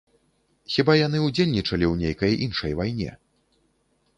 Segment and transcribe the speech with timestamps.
[0.75, 3.11] Хіба яны ўдзельнічалі ў нейкай іншай вайне?